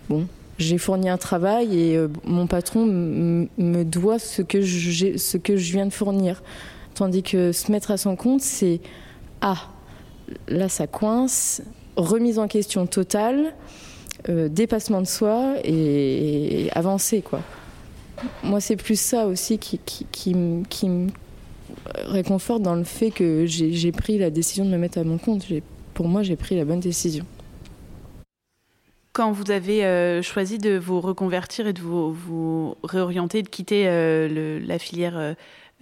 [0.10, 5.58] Bon, j'ai fourni un travail et euh, mon patron me doit ce que, ce que
[5.58, 6.44] je viens de fournir.
[6.94, 8.80] Tandis que se mettre à son compte, c'est
[9.42, 9.70] ah,
[10.48, 11.62] là ça coince,
[11.98, 13.54] remise en question totale,
[14.30, 17.42] euh, dépassement de soi et, et avancer quoi.
[18.44, 21.08] Moi, c'est plus ça aussi qui, me
[21.96, 25.46] réconforte dans le fait que j'ai pris la décision de me mettre à mon compte.
[25.94, 27.26] Pour moi, j'ai pris la bonne décision.
[29.14, 34.60] Quand vous avez euh, choisi de vous reconvertir et de vous, réorienter, de quitter euh,
[34.60, 35.36] la filière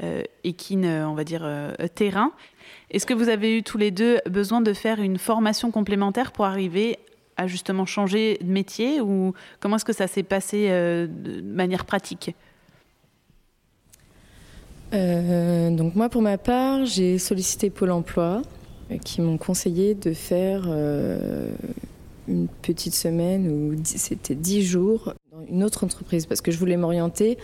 [0.04, 1.48] euh, équine, on va dire,
[1.96, 2.32] terrain,
[2.92, 6.46] est-ce que vous avez eu tous les deux besoin de faire une formation complémentaire pour
[6.46, 7.00] arriver
[7.38, 11.86] à justement changer de métier ou comment est-ce que ça s'est passé euh, de manière
[11.86, 12.36] pratique?
[14.94, 18.44] Euh, donc moi pour ma part j'ai sollicité Pôle Emploi
[18.92, 20.68] euh, qui m'ont conseillé de faire
[22.28, 26.78] une petite semaine ou c'était dix jours dans une autre entreprise parce que je voulais
[26.78, 27.38] m'orienter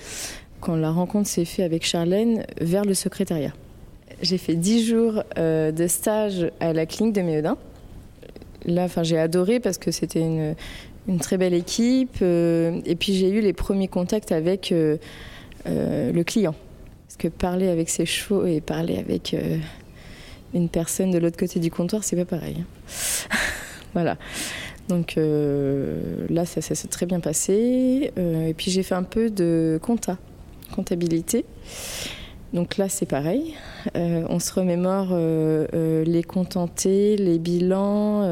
[0.62, 3.54] quand la rencontre s'est faite avec Charlène vers le secrétariat.
[4.22, 7.58] J'ai fait dix jours de stage à la clinique de Méodin
[8.66, 12.18] là, enfin, j'ai adoré parce que c'était une, très belle équipe.
[12.22, 14.98] Euh, et puis j'ai eu les premiers contacts avec euh,
[15.68, 16.56] euh, le client.
[17.08, 19.36] Parce que parler avec ses chevaux et parler avec
[20.54, 22.58] une personne de l'autre côté du comptoir, c'est pas pareil.
[22.60, 23.36] Hein.
[23.94, 24.18] voilà.
[24.90, 28.12] Donc là, ça, ça s'est très bien passé.
[28.16, 30.18] et puis j'ai fait un peu de compta,
[30.72, 31.46] comptabilité.
[32.54, 33.54] Donc là, c'est pareil.
[33.96, 38.24] Euh, on se remémore euh, euh, les contentés, les bilans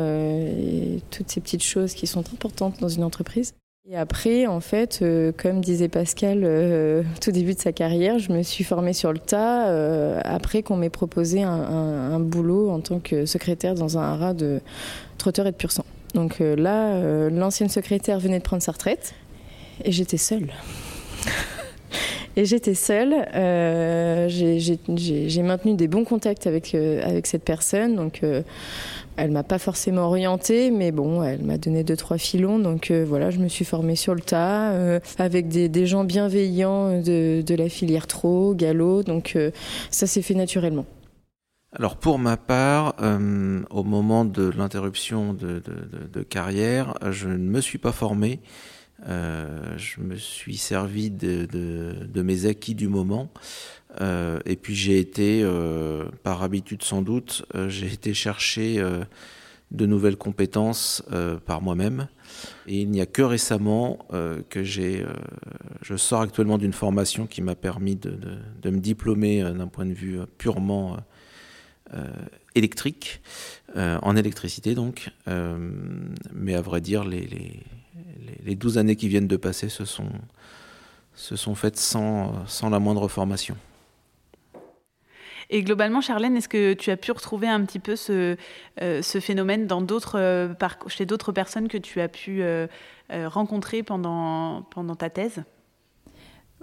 [1.12, 3.54] toutes ces petites choses qui sont importantes dans une entreprise.
[3.90, 5.04] Et après, en fait,
[5.38, 6.42] comme disait Pascal
[7.22, 10.90] tout début de sa carrière, je me suis formée sur le tas après qu'on m'ait
[10.90, 14.60] proposé un, boulot en tant que secrétaire dans un haras de
[15.18, 15.86] trotteur et de pur sang.
[16.16, 19.14] Donc là, l'ancienne secrétaire venait de prendre sa retraite
[19.86, 20.52] et j'étais seule.
[22.38, 23.16] Et j'étais seule.
[23.34, 27.96] Euh, j'ai maintenu des bons contacts avec, euh, avec cette personne.
[27.96, 28.44] Donc, euh,
[29.16, 32.60] elle m'a pas forcément orientée, mais bon, elle m'a donné deux, trois filons.
[32.60, 34.72] Donc, voilà, je me suis formée sur le tas
[35.18, 39.02] avec des, gens bienveillants de, la filière Trot, Gallo.
[39.02, 39.36] Donc,
[39.90, 40.86] ça s'est fait naturellement.
[41.74, 47.80] alors pour ma part, euh, au moment de l'interruption de, carrière, je ne me suis
[47.80, 48.40] pas formé.
[49.06, 53.30] Euh, je me suis servi de, mes acquis du moment.
[54.02, 55.46] Euh, et puis j'ai été,
[56.24, 58.84] par habitude sans doute, j'ai été chercher
[59.72, 61.04] de nouvelles compétences
[61.46, 62.08] par moi-même.
[62.68, 64.00] Et il n'y a que récemment
[64.50, 65.06] que j'ai,
[65.82, 70.20] je sors actuellement d'une formation qui m'a permis de, me diplômer d'un point de vue
[70.38, 70.98] purement
[71.94, 72.04] euh,
[72.54, 73.22] électrique,
[73.78, 75.12] euh, en électricité donc.
[75.28, 75.72] Euh,
[76.34, 77.62] mais à vrai dire, les,
[78.46, 80.10] les, 12 années qui viennent de passer se sont,
[81.14, 83.56] se sont faites sans, sans la moindre formation.
[85.50, 88.36] Et globalement, Charlène, est-ce que tu as pu retrouver un petit peu ce,
[88.82, 90.50] ce phénomène d'autres,
[90.88, 92.44] chez d'autres personnes que tu as pu
[93.10, 95.44] rencontrer pendant, pendant ta thèse?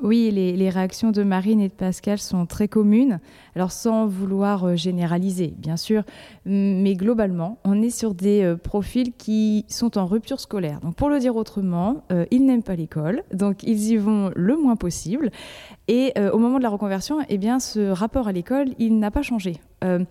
[0.03, 3.21] Oui, les, réactions de Marine et de Pascal sont très communes,
[3.55, 6.03] alors sans vouloir euh, généraliser, bien sûr,
[6.45, 10.81] mais globalement, on est sur des euh, profils qui sont en rupture scolaire.
[10.81, 14.57] Donc pour le dire autrement, euh, ils n'aiment pas l'école, donc ils y vont le
[14.57, 15.31] moins possible.
[15.87, 19.21] Et au moment de la reconversion, eh bien, ce rapport à l'école, il n'a pas
[19.21, 19.61] changé.
[19.85, 20.05] Euh,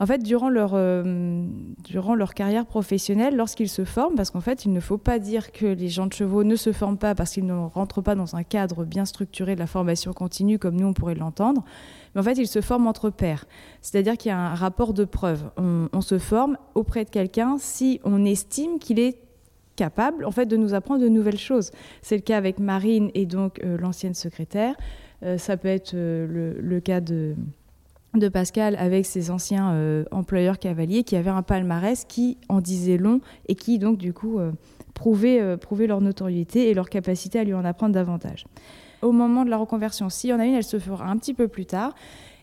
[0.00, 1.44] en fait, durant leur, euh,
[1.84, 5.52] durant leur carrière professionnelle, lorsqu'ils se forment, parce qu'en fait, il ne faut pas dire
[5.52, 8.36] que les gens de chevaux ne se forment pas parce qu'ils ne rentrent pas dans
[8.36, 11.64] un cadre bien structuré de la formation continue comme nous, on pourrait l'entendre,
[12.14, 13.46] mais en fait, ils se forment entre pairs.
[13.82, 15.50] C'est-à-dire qu'il y a un rapport de preuve.
[15.56, 19.18] On, se forme auprès de quelqu'un si on estime qu'il est
[19.76, 21.70] capable en fait de nous apprendre de nouvelles choses.
[22.02, 24.74] C'est le cas avec Marine et donc euh, l'ancienne secrétaire.
[25.36, 27.36] ça peut être le, cas de
[28.14, 32.96] de Pascal avec ses anciens euh, employeurs cavaliers qui avaient un palmarès qui en disait
[32.96, 34.50] long et qui donc du coup euh,
[35.06, 38.46] euh, prouvaient, leur notoriété et leur capacité à lui en apprendre davantage.
[39.02, 41.34] Au moment de la reconversion, s'il y en a une, elle se fera un petit
[41.34, 41.94] peu plus tard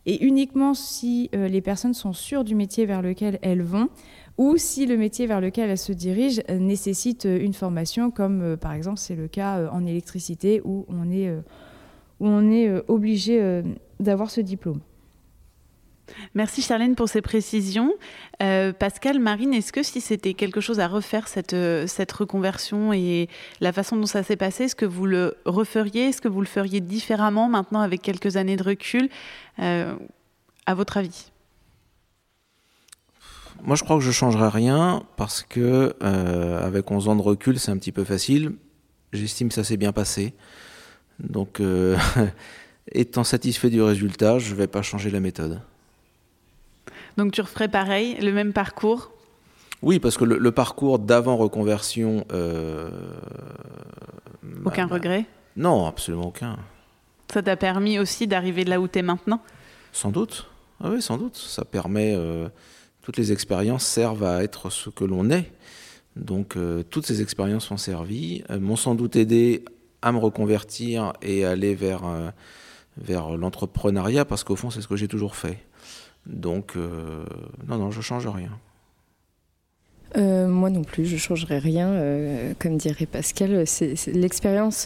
[0.05, 3.89] et uniquement si les personnes sont sûres du métier vers lequel elles vont
[4.37, 8.99] ou si le métier vers lequel elles se dirigent nécessite une formation comme par exemple
[8.99, 13.61] c'est le cas en électricité où on est obligé
[13.99, 14.79] d'avoir ce diplôme.
[16.33, 17.93] Merci Charlène pour ces précisions.
[18.41, 22.93] Euh, Pascal, Marine, est-ce que si c'était quelque chose à refaire, cette, euh, cette reconversion
[22.93, 23.29] et
[23.61, 26.47] la façon dont ça s'est passé, est-ce que vous le referiez Est-ce que vous le
[26.47, 29.09] feriez différemment maintenant avec quelques années de recul
[29.59, 29.95] euh,
[30.65, 31.31] À votre avis?
[33.63, 37.57] Moi, je crois que je ne changerai rien parce que avec 11 ans de recul,
[37.57, 38.53] c'est un petit peu facile.
[39.13, 40.35] J'estime que ça s'est bien passé.
[41.19, 41.59] Donc,
[42.91, 45.59] étant satisfait du résultat, je ne vais pas changer la méthode.
[47.17, 49.11] Donc tu referais pareil, le même parcours?
[49.81, 52.25] Oui, parce que le, parcours d'avant reconversion.
[52.31, 52.89] Euh,
[54.65, 55.25] aucun regret?
[55.55, 56.57] Non, absolument aucun.
[57.31, 59.41] Ça t'a permis aussi d'arriver là où tu es maintenant?
[59.91, 60.47] Sans doute.
[60.83, 61.35] Ah oui, sans doute.
[61.35, 62.13] Ça permet.
[62.15, 62.49] Euh,
[63.01, 65.51] toutes les expériences servent à être ce que l'on est.
[66.15, 69.63] Donc euh, toutes ces expériences ont servi, m'ont sans doute aidé
[70.01, 72.01] à me reconvertir et aller vers,
[72.97, 75.59] vers l'entrepreneuriat parce qu'au fond c'est ce que j'ai toujours fait.
[76.27, 77.23] Donc, euh,
[77.67, 78.51] non, non, je change rien.
[80.15, 81.89] Euh, moi non plus, je changerai rien.
[81.89, 83.65] Euh, comme dirait Pascal,
[84.13, 84.85] l'expérience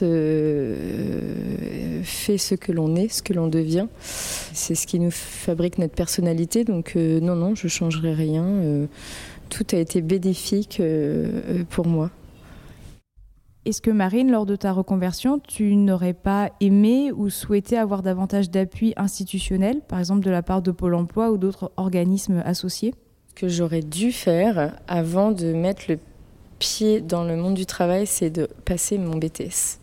[2.03, 3.87] fait ce que l'on est, ce que l'on devient.
[4.01, 6.63] C'est ce qui nous fabrique notre personnalité.
[6.63, 8.87] Donc non, non, je changerai rien.
[9.49, 10.81] tout a été bénéfique
[11.69, 12.09] pour moi.
[13.63, 18.49] Est-ce que Marine, lors de ta reconversion, tu n'aurais pas aimé ou souhaité avoir davantage
[18.49, 22.95] d'appui institutionnel, par exemple de la part de Pôle Emploi ou d'autres organismes associés?
[23.35, 25.99] Que j'aurais dû faire avant de mettre le
[26.57, 29.77] pied dans le monde du travail, c'est de passer mon BTS.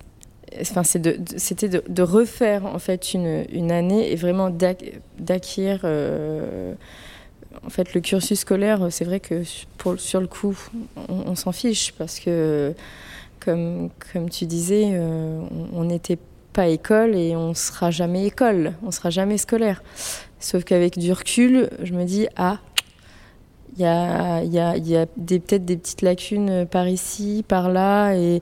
[0.60, 5.82] Enfin, c'était de, refaire en fait une, année et vraiment d'acquérir.
[5.84, 6.74] Euh,
[7.64, 9.42] en fait, le cursus scolaire, c'est vrai que
[9.76, 10.58] pour, sur le coup,
[11.08, 12.74] on s'en fiche parce que
[13.48, 15.40] comme, tu disais, euh,
[15.72, 16.18] on n'était
[16.52, 19.82] pas école et on sera jamais école, on sera jamais scolaire.
[20.38, 22.58] Sauf qu'avec du recul, je me dis, ah,
[23.76, 28.14] il y a, y a, y a peut-être des petites lacunes par ici, par là,
[28.14, 28.40] et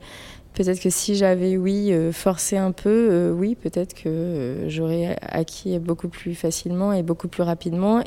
[0.53, 5.77] peut-être que si j'avais, oui, euh, forcé un peu, euh, oui, peut-être que j'aurais acquis
[5.79, 8.01] beaucoup plus facilement et beaucoup plus rapidement.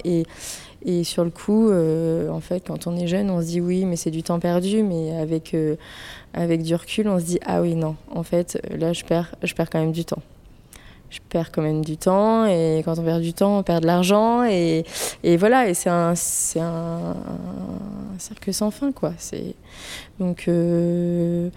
[0.85, 3.85] Et sur le coup, euh, en fait, quand on est jeune, on se dit oui,
[3.85, 4.83] mais c'est du temps perdu.
[4.83, 5.77] Mais avec, euh,
[6.33, 9.55] avec du recul, on se dit ah oui, non, en fait, là, je perds, je
[9.55, 10.23] perds quand même du temps.
[11.11, 12.47] Je perds quand même du temps.
[12.47, 14.45] Et quand on perd du temps, on perd de l'argent.
[14.45, 14.85] Et,
[15.23, 17.17] et, voilà, et c'est un, c'est un,
[18.19, 19.13] cercle sans fin, quoi.
[20.19, 21.51] Donc, euh,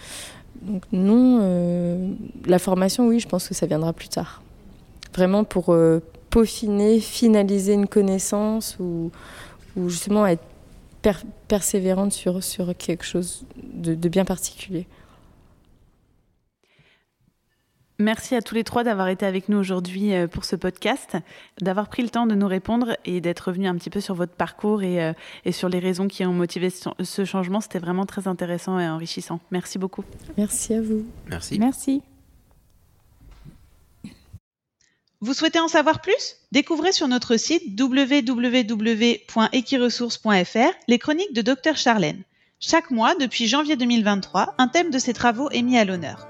[0.64, 2.16] donc, non,
[2.46, 4.42] la formation, oui, je pense que ça viendra plus tard.
[5.14, 5.76] Vraiment pour
[6.34, 9.12] peaufiner, finaliser une connaissance ou,
[9.78, 10.44] ou justement être
[11.48, 14.88] persévérante sur, sur quelque chose de, de bien particulier.
[18.00, 21.16] Merci à tous les trois d'avoir été avec nous aujourd'hui euh, pour ce podcast,
[21.62, 24.34] d'avoir pris le temps de nous répondre et d'être revenu un petit peu sur votre
[24.34, 25.14] parcours et, euh,
[25.46, 27.62] et sur les raisons qui ont motivé ce changement.
[27.62, 29.40] C'était vraiment très intéressant et enrichissant.
[29.52, 30.04] Merci beaucoup.
[30.36, 31.06] Merci à vous.
[31.30, 31.60] Merci.
[31.60, 32.02] Merci.
[35.24, 36.36] Vous souhaitez en savoir plus?
[36.52, 42.24] Découvrez sur notre site www.equiresources.fr les chroniques de Dr Charlène.
[42.60, 46.28] Chaque mois, depuis janvier 2023, un thème de ses travaux est mis à l'honneur.